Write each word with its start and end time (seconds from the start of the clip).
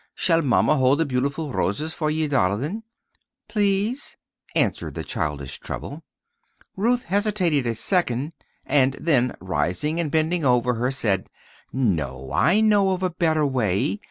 "Shall 0.15 0.41
Mamma 0.41 0.77
hold 0.77 0.99
the 0.99 1.05
beautiful 1.05 1.53
roses 1.53 1.93
for 1.93 2.09
ye, 2.09 2.27
darlint?" 2.27 2.83
"Please," 3.47 4.17
answered 4.55 4.95
the 4.95 5.03
childish 5.03 5.59
treble. 5.59 6.01
Ruth 6.75 7.03
hesitated 7.03 7.67
a 7.67 7.75
second, 7.75 8.33
and 8.65 8.93
then 8.95 9.35
rising 9.39 9.99
and 9.99 10.09
bending 10.09 10.43
over 10.43 10.73
her 10.73 10.89
said, 10.89 11.29
"No; 11.71 12.31
I 12.33 12.61
know 12.61 12.89
of 12.93 13.03
a 13.03 13.11
better 13.11 13.45
way. 13.45 13.99